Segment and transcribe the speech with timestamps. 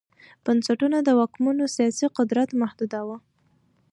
[0.43, 3.17] بنسټونه د واکمنانو سیاسي قدرت محدوداوه